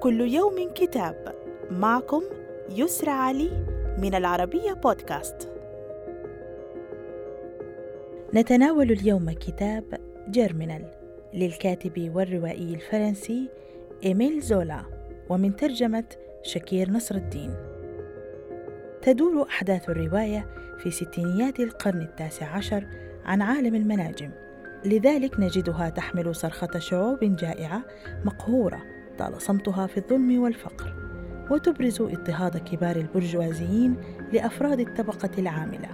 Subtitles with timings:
[0.00, 1.34] كل يوم كتاب.
[1.70, 2.22] معكم
[2.70, 3.50] يسرى علي
[3.98, 5.52] من العربية بودكاست.
[8.34, 9.84] نتناول اليوم كتاب
[10.30, 10.84] جيرمينال
[11.34, 13.48] للكاتب والروائي الفرنسي
[14.04, 14.80] إيميل زولا
[15.28, 16.04] ومن ترجمة
[16.42, 17.54] شكير نصر الدين
[19.02, 20.46] تدور أحداث الرواية
[20.78, 22.86] في ستينيات القرن التاسع عشر
[23.24, 24.30] عن عالم المناجم.
[24.84, 27.82] لذلك نجدها تحمل صرخة شعوب جائعة
[28.24, 30.94] مقهورة طال صمتها في الظلم والفقر
[31.50, 33.96] وتبرز اضطهاد كبار البرجوازيين
[34.32, 35.88] لأفراد الطبقة العاملة.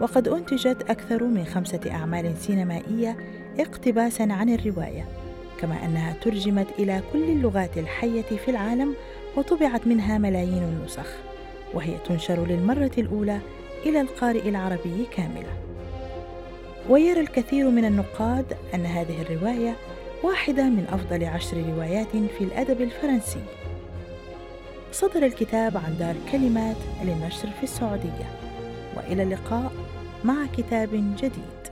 [0.00, 3.16] وقد أنتجت أكثر من خمسة أعمال سينمائية
[3.58, 5.04] اقتباسا عن الرواية
[5.60, 8.94] كما أنها ترجمت إلى كل اللغات الحية في العالم
[9.36, 11.06] وطبعت منها ملايين النسخ
[11.74, 13.38] وهي تنشر للمرة الأولى
[13.86, 15.52] إلى القارئ العربي كاملة
[16.88, 19.76] ويرى الكثير من النقاد أن هذه الرواية
[20.24, 23.40] واحدة من أفضل عشر روايات في الأدب الفرنسي.
[24.92, 28.38] صدر الكتاب عن دار كلمات للنشر في السعودية.
[28.96, 29.72] وإلى اللقاء
[30.24, 31.63] مع كتاب جديد.